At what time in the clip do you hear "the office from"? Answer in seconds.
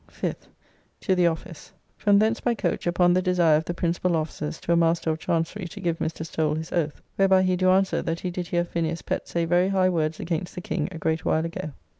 1.13-2.17